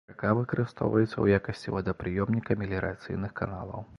[0.09, 3.85] Рака выкарыстоўваецца ў якасці водапрыёмніка меліярацыйных каналаў.